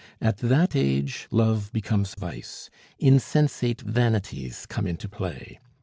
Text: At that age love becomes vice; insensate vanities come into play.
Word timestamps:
At 0.19 0.37
that 0.37 0.75
age 0.75 1.27
love 1.29 1.71
becomes 1.71 2.15
vice; 2.15 2.71
insensate 2.97 3.81
vanities 3.81 4.65
come 4.65 4.87
into 4.87 5.07
play. 5.07 5.59